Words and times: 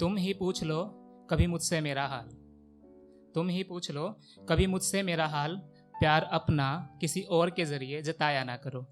तुम 0.00 0.16
ही 0.16 0.34
पूछ 0.34 0.64
लो, 0.64 0.84
कभी 1.30 1.46
मुझसे 1.46 1.80
मेरा 1.80 2.06
हाल। 2.06 2.26
तुम 3.34 3.48
ही 3.48 3.62
पूछ 3.62 3.90
लो, 3.90 4.20
कभी 4.48 4.66
मुझसे 4.66 5.02
मेरा 5.02 5.26
हाल, 5.26 5.56
प्यार 6.00 6.22
अपना 6.22 6.96
किसी 7.00 7.22
और 7.22 7.50
के 7.50 7.64
ज़रिए 7.64 8.02
जताया 8.02 8.44
ना 8.44 8.56
करो। 8.56 8.82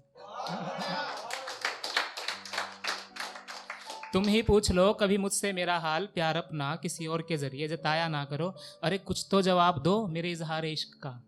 तुम 4.13 4.23
ही 4.23 4.41
पूछ 4.41 4.71
लो, 4.71 4.93
कभी 4.93 5.17
मुझसे 5.17 5.53
मेरा 5.53 5.79
हाल, 5.79 6.05
प्यार 6.05 6.37
अपना 6.37 6.75
किसी 6.75 7.07
और 7.07 7.21
के 7.21 7.37
ज़रिए 7.37 7.67
जताया 7.67 8.07
ना 8.07 8.25
करो। 8.25 8.55
अरे, 8.83 8.97
कुछ 8.97 9.27
तो 9.31 9.41
जवाब 9.41 9.81
दो 9.83 10.07
मेरे 10.07 10.31
इजहार 10.31 10.65
इश्क 10.65 11.03
का। 11.03 11.23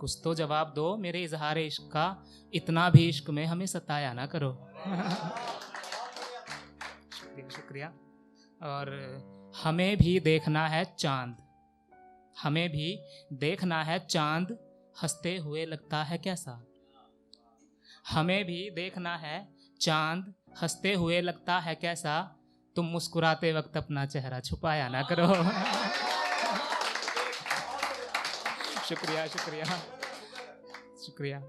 कुछ 0.00 0.20
तो 0.24 0.34
जवाब 0.34 0.72
दो 0.74 0.96
मेरे 0.96 1.22
इजहार 1.22 1.58
इश्क 1.58 1.82
का। 1.82 2.24
इतना 2.54 2.90
भी 2.90 3.08
इश्क 3.08 3.30
में 3.30 3.46
हमें 3.46 3.66
सताया 3.66 4.12
ना 4.12 4.26
करो। 4.26 4.52
शुक्रिया 7.12 7.48
शुक्रिया। 7.48 7.94
और 8.62 8.90
हमें 9.64 9.96
भी 9.96 10.20
देखना 10.20 10.68
है 10.68 10.84
चाँद। 10.98 11.36
हमें 12.42 12.68
भी 12.68 13.02
देखना 13.32 13.82
है 13.82 14.06
चाँद। 14.06 14.58
हँसते 15.02 15.36
हुए 15.36 15.66
लगता 15.66 16.02
है 16.02 16.18
कैसा? 16.18 16.66
हमें 18.10 18.44
भी 18.44 18.70
देखना 18.70 19.16
है 19.16 19.48
चाँद। 19.80 20.34
हँसते 20.62 20.94
हुए 20.94 21.20
लगता 21.20 21.58
है 21.58 21.74
कैसा? 21.74 22.36
तुम 22.76 22.86
मुस्कुराते 22.86 23.52
वक्त 23.52 23.76
अपना 23.76 24.06
चेहरा 24.06 24.40
छुपाया 24.40 24.88
ना 24.88 25.02
करो। 25.02 25.34
शुक्रिया 28.88 29.26
शुक्रिया 29.26 29.64
शुक्रिया। 31.06 31.42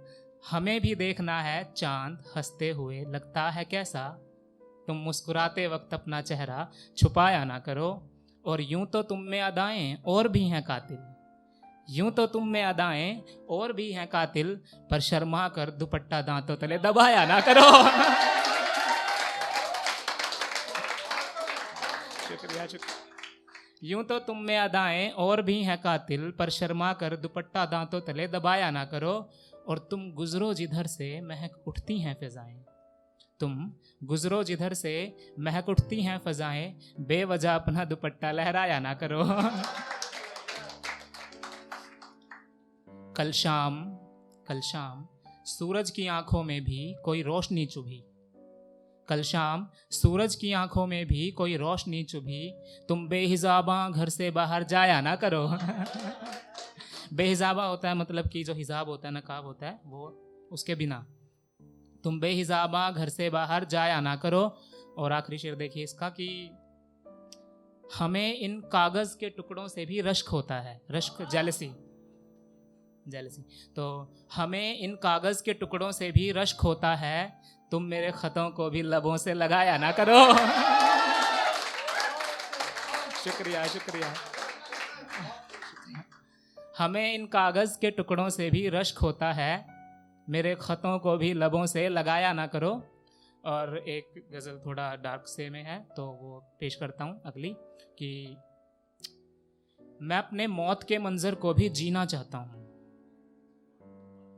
हमें 0.50 0.82
भी 0.82 0.96
देखना 0.96 1.42
है 1.42 1.74
चाँद। 1.74 2.24
हँसते 2.38 2.70
हुए 2.70 3.06
लगता 3.06 3.50
है 3.50 3.66
कैसा? 3.66 4.27
तुम 4.88 4.98
मुस्कुराते 4.98 5.68
वक्त 5.68 5.94
अपना 5.94 6.22
चेहरा 6.22 6.68
छुपाया 6.98 7.44
ना 7.44 7.60
करो, 7.60 7.90
और 8.46 8.62
यूँ 8.62 8.86
तो 8.86 9.02
तुम 9.04 9.20
में 9.22 9.42
अदाएँ 9.42 9.98
और 10.06 10.28
भी 10.28 10.44
हैं 10.48 10.64
कातिल। 10.64 10.98
यूँ 11.90 12.12
तो 12.12 12.26
तुम 12.28 12.48
में 12.48 12.64
अदाएँ 12.64 13.24
और 13.50 13.74
भी 13.74 13.92
हैं 13.92 14.08
कातिल, 14.08 14.56
पर 14.92 15.00
शर्मा 15.00 15.48
कर 15.50 15.70
दुपट्टा 15.72 16.22
दांतों 16.22 16.56
तले 16.56 16.78
दबाया 16.78 17.26
ना 17.26 17.40
करो। 17.42 17.68
शुक्रिया 22.28 22.66
शुक्रिया। 22.68 22.96
यूँ 23.84 24.04
तो 24.04 24.20
तुम 24.20 24.38
में 24.38 24.58
अदाएँ 24.58 25.10
और 25.10 25.42
भी 25.42 25.62
हैं 25.64 25.78
कातिल, 25.78 26.32
पर 26.32 26.50
शर्मा 26.50 26.94
कर 26.94 27.16
दुपट्टा 27.16 27.66
दांतों 27.66 28.02
तले 28.02 28.28
दबाया 28.28 28.72
ना 28.72 28.86
करो, 28.86 29.14
और 29.68 29.88
तुम 29.92 30.12
गुजरो 30.12 30.54
जिधर 30.54 30.88
से 30.88 31.10
महक 31.22 31.64
उठती 31.68 32.00
हैं 32.00 32.16
फिजाएँ। 32.20 32.64
तुम 33.40 33.72
गुजरो 34.04 34.44
जिधर 34.44 34.74
से 34.74 35.18
महक 35.40 35.70
उठती 35.70 36.02
हैं 36.02 36.18
फजाएँ, 36.18 36.80
बेवजह 37.00 37.56
अपना 37.56 37.86
दुपट्टा 37.86 38.32
लहराया 38.32 38.80
ना 38.80 38.94
करो। 38.94 39.24
कल 43.16 43.32
शाम 43.32 43.86
कल 44.48 44.62
शाम 44.62 45.08
सूरज 45.46 45.92
की 45.92 46.08
आँखों 46.08 46.44
में 46.44 46.64
भी 46.64 46.96
कोई 47.06 47.22
रोशनी 47.22 47.66
चुभी। 47.66 48.04
कल 49.08 49.22
शाम 49.22 49.68
सूरज 49.92 50.36
की 50.36 50.54
आँखों 50.54 50.88
में 50.88 51.06
भी 51.06 51.32
कोई 51.32 51.58
रोशनी 51.58 52.04
चुभी। 52.04 52.54
तुम 52.90 53.08
बेहिजाबा 53.08 53.90
घर 53.90 54.10
से 54.10 54.32
बाहर 54.32 54.64
जाया 54.64 55.02
ना 55.02 55.16
करो। 55.16 55.48
बेहिजाबा 57.14 57.66
होता 57.66 57.90
है 57.90 57.96
मतलब 57.96 58.28
कि 58.28 58.44
जो 58.44 58.54
हिजाब 58.54 58.90
होता 58.90 59.08
है, 59.08 59.14
नकाब 59.14 59.46
होता 59.46 59.66
है, 59.66 59.80
वो 59.86 60.08
उसके 60.52 60.76
बिना। 60.76 61.06
तुम 62.08 62.20
बेहिजाबा 62.20 62.90
घर 62.92 63.10
से 63.10 63.30
बाहर 63.30 63.64
जाया 63.66 64.00
ना 64.02 64.16
करो। 64.16 64.44
और 64.98 65.12
आखिरी 65.14 65.38
शेर 65.38 65.56
देखिए 65.56 65.84
इसका 65.84 66.10
कि 66.10 66.28
हमें 67.98 68.38
इन 68.38 68.60
कागज़ 68.72 69.18
के 69.18 69.30
टुकड़ों 69.30 69.68
से 69.68 69.86
भी 69.86 70.00
रश्क 70.02 70.28
होता 70.30 70.56
है, 70.56 70.82
रश्क 70.92 71.22
जेलसी 71.32 71.70
जेलसी 73.08 73.42
तो 73.76 73.86
हमें 74.34 74.80
इन 74.80 74.96
कागज़ 74.96 75.44
के 75.44 75.54
टुकड़ों 75.54 75.92
से 75.92 76.12
भी 76.12 76.32
रश्क 76.32 76.62
होता 76.62 76.96
है, 76.96 77.20
तुम 77.72 77.84
मेरे 77.84 78.12
खतों 78.12 78.50
को 78.50 78.70
भी 78.70 78.82
लबों 78.82 79.18
से 79.18 79.34
लगाया 79.34 79.78
ना 79.78 79.92
करो। 79.92 80.20
शुक्रिया 83.24 83.66
शुक्रिया। 83.68 84.14
हमें 86.78 87.14
इन 87.14 87.26
कागज़ 87.26 87.78
के 87.80 87.92
टुकड़ों 87.92 88.30
से 88.30 88.50
भी 88.50 88.70
रश्क 88.70 88.98
होता 88.98 89.32
है 89.34 89.77
मेरे 90.28 90.56
ख़तों 90.62 90.98
को 91.00 91.18
भी 91.18 91.34
लबों 91.36 91.66
से 91.66 91.88
लगाया 91.90 92.34
ना 92.34 92.48
करो। 92.48 92.72
और 93.44 93.78
एक 93.80 94.14
गज़ल 94.34 94.60
थोड़ा 94.66 94.96
डार्क 94.98 95.28
से 95.28 95.50
में 95.50 95.64
है 95.64 95.80
तो 95.98 96.06
वो 96.14 96.40
पेश 96.60 96.76
करता 96.76 97.04
हूँ 97.04 97.22
अगली, 97.26 97.50
कि 97.98 98.38
मैं 100.02 100.18
अपने 100.18 100.48
मौत 100.50 100.84
के 100.84 100.98
मंज़र 101.00 101.36
को 101.36 101.54
भी 101.54 101.70
जीना 101.72 102.06
चाहता 102.06 102.38
हूँ। 102.38 102.66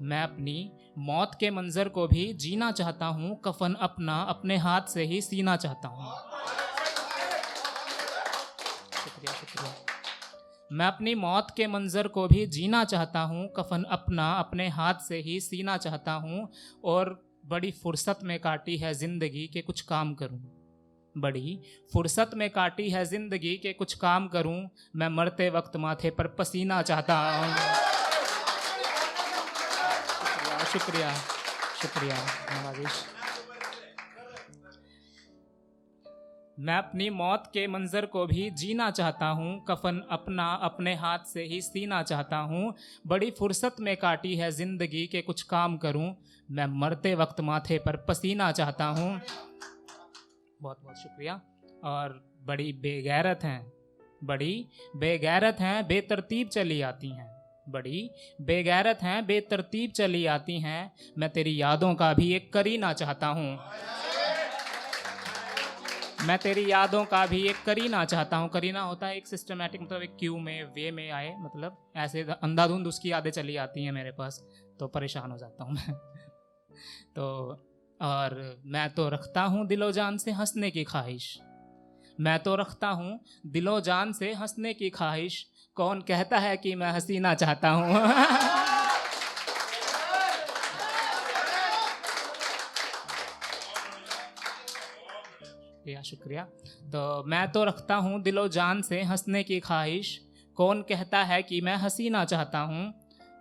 मैं 0.02 0.22
अपनी 0.24 0.72
मौत 1.00 1.36
के 1.40 1.50
मंज़र 1.52 1.90
को 1.90 2.08
भी 2.08 2.32
जीना 2.36 2.72
चाहता 2.72 3.06
हूँ, 3.08 3.36
कफन 3.46 3.74
अपना 3.82 4.22
अपने 4.30 4.58
हाथ 4.60 4.88
से 4.90 5.04
ही 5.04 5.22
सीना 5.22 5.56
चाहता 5.58 5.88
हूँ। 5.88 6.12
शुक्रिया 8.96 9.34
शुक्रिया। 9.34 9.89
मैं 10.72 10.86
अपनी 10.86 11.14
मौत 11.16 11.48
के 11.58 11.68
मंज़र 11.68 12.08
को 12.08 12.28
भी 12.28 12.46
जीना 12.48 12.84
चाहता 12.84 13.20
हूँ, 13.22 13.48
कफन 13.58 13.84
अपना 13.92 14.32
अपने 14.34 14.68
हाथ 14.70 15.00
से 15.08 15.18
ही 15.20 15.40
सीना 15.40 15.78
चाहता 15.78 16.12
हूँ 16.14 16.48
और 16.86 17.10
बड़ी 17.46 17.72
फुर्सत 17.74 18.20
में 18.24 18.40
काटी 18.40 18.78
है 18.78 18.94
ज़िंदगी 18.94 19.48
के 19.54 19.62
कुछ 19.62 19.82
काम 19.84 20.14
करूँ। 20.14 20.40
बड़ी 21.16 21.60
फुर्सत 21.94 22.32
में 22.36 22.50
काटी 22.50 22.90
है 22.90 23.04
ज़िंदगी 23.06 23.56
के 23.58 23.74
कुछ 23.74 23.94
काम 23.96 24.28
करूँ, 24.28 24.70
मैं 24.96 25.10
मरते 25.10 25.50
वक्त 25.50 25.78
माथे 25.78 26.10
पर 26.10 26.28
पसीना 26.40 26.82
चाहता 26.82 27.18
हूँ। 27.30 27.54
शुक्रिया 30.66 31.14
शुक्रिया 31.82 32.16
नवाजिश 32.16 33.04
मैं 36.60 36.78
अपनी 36.78 37.10
मौत 37.10 37.44
के 37.54 37.68
मंज़र 37.68 38.06
को 38.06 38.26
भी 38.26 38.50
जीना 38.50 38.92
चाहता 38.92 39.26
हूँ। 39.26 39.66
कफन 39.70 40.02
अपना 40.12 40.54
अपने 40.54 40.96
हाथ 40.96 41.20
से 41.20 41.44
ही 41.44 41.62
सीना 41.62 42.04
चाहता 42.04 42.38
हूँ। 42.38 42.74
बड़ी 43.08 43.32
फुर्सत 43.32 43.76
में 43.80 43.98
काटी 43.98 44.36
है 44.36 44.52
ज़िंदगी 44.52 45.08
के 45.08 45.22
कुछ 45.22 45.42
काम 45.42 45.78
करूँ। 45.78 46.16
मैं 46.52 46.66
मरते 46.66 47.16
वक्त 47.16 47.42
माथे 47.42 47.78
पर 47.78 47.96
पसीना 47.96 48.52
चाहता 48.52 48.86
हूँ। 48.86 49.22
बहुत 50.62 50.78
बहुत 50.84 50.98
शुक्रिया। 50.98 51.42
और 51.84 52.38
बड़ी 52.46 52.74
बेगैरत 52.74 53.40
हैं। 53.44 53.72
बड़ी 54.24 54.68
बेगैरत 54.96 55.58
हैं, 55.60 55.88
बेतरतीब 55.88 56.48
चली 56.48 56.82
आती 56.82 57.10
हैं। 57.10 57.30
बड़ी 57.70 58.10
बेगैरत 58.42 59.00
हैं, 59.02 59.26
बेतरतीब 59.26 59.92
चली 59.92 60.26
आती 60.26 60.60
हैं। 60.60 60.92
मैं 61.18 61.30
तेरी 61.30 61.62
यादों 61.62 61.96
का 61.96 62.14
भी 62.14 62.34
एक 62.34 62.54
करीना 62.54 62.94
चाहता 62.94 63.28
हूँ। 63.28 63.60
मैं 66.28 66.38
तेरी 66.38 66.72
यादों 66.72 67.04
का 67.06 67.26
भी 67.26 67.42
एक 67.48 67.56
करीना 67.66 68.04
चाहता 68.06 68.38
हूँ। 68.38 68.50
करीना 68.50 68.82
होता 68.82 69.08
है 69.08 69.18
एक 69.18 69.28
सिस्टमेटिक 69.28 69.82
मतलब 69.82 70.02
एक 70.02 70.16
क्यू 70.20 70.38
में 70.38 70.64
वे 70.64 70.92
में 70.92 71.10
आए 71.12 71.36
मतलब 71.40 71.78
ऐसे 71.96 72.22
अंधाधुंध 72.44 72.88
उसकी 72.88 73.12
यादें 73.12 73.30
चली 73.32 73.56
आती 73.56 73.84
हैं 73.84 73.92
मेरे 73.92 74.12
पास 74.12 74.42
तो 74.80 74.88
परेशान 74.88 75.32
हो 75.32 75.38
जाता 75.38 75.64
हूँ 75.64 75.74
मैं। 75.74 75.94
तो 77.16 77.26
और 78.00 78.62
मैं 78.66 78.90
तो 78.90 79.10
रखता 79.10 79.42
हूँ 79.44 79.66
दिलो 79.68 79.92
जान 79.92 80.18
से 80.18 80.32
हंसने 80.32 80.72
की 80.72 80.84
ख्वाहिश। 80.84 81.38
मैं 82.20 82.40
तो 82.40 82.56
रखता 82.56 82.88
हूँ 82.90 83.20
दिलो 83.46 83.80
जान 83.82 84.12
से 84.14 84.34
हंसने 84.34 84.74
की 84.74 84.90
ख्वाहिश। 84.90 85.46
कौन 85.76 86.02
कहता 86.02 86.38
है 86.38 86.58
कि 86.58 86.76
मैं 86.76 86.92
हसीना 86.92 87.34
चाहता 87.34 87.70
हूँ? 87.70 88.66
शुक्रिया 96.02 96.44
शुक्रिया। 96.44 96.92
तो 96.92 97.24
मैं 97.24 97.52
तो 97.52 97.64
रखता 97.64 97.96
हूँ 97.96 98.22
दिलो 98.22 98.48
जान 98.48 98.82
से 98.82 99.02
हंसने 99.02 99.44
की 99.44 99.60
ख्वाहिश। 99.60 100.28
कौन 100.56 100.82
कहता 100.82 101.24
है 101.24 101.44
कि 101.44 101.62
मैं 101.62 101.76
हसीना 101.76 102.26
चाहता 102.26 102.60
हूँ? 102.60 102.94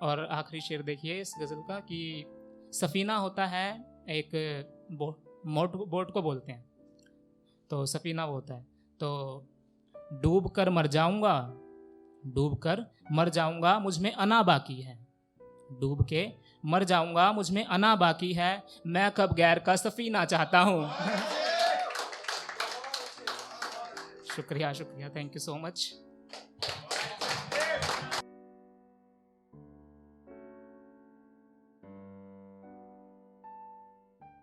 और 0.03 0.25
आखिरी 0.25 0.61
शेर 0.61 0.83
देखिए 0.83 1.21
इस 1.21 1.35
गज़ल 1.41 1.63
का 1.69 1.81
कि 1.81 2.25
सफ़ीना 2.73 3.17
होता 3.17 3.47
है 3.47 3.85
एक 4.09 4.31
बोट 4.93 5.89
बोट 5.89 6.11
को 6.11 6.23
बोलते 6.23 6.53
हैं। 6.53 6.65
तो 7.71 7.87
सफ़ीना 7.87 8.25
वो 8.25 8.33
होता 8.33 8.55
है। 8.55 8.63
तो 9.01 9.47
डूब 10.13 10.49
कर 10.51 10.71
मर 10.71 10.87
जाऊँगा, 10.87 11.53
डूब 12.27 12.59
कर 12.59 12.85
मर 13.13 13.29
जाऊँगा, 13.29 13.79
मुझमें 13.79 14.13
अना 14.13 14.43
बाकी 14.43 14.81
है। 14.81 15.09
डूब 15.81 16.07
के 16.07 16.29
मर 16.65 16.85
जाऊँगा, 16.85 17.33
मुझमें 17.33 17.65
अना 17.65 17.97
बाकी 17.97 18.33
है। 18.33 18.63
मैं 18.87 19.11
कब 19.11 19.35
गैर 19.35 19.59
का 19.59 19.77
सफ़ीना 19.77 20.25
चाहता 20.25 20.61
हूँ? 20.61 20.91
शुक्रिया 24.39 24.73
शुक्रिया। 24.73 25.09
Thank 25.17 25.37
you 25.37 25.41
so 25.41 25.57
much 25.59 25.89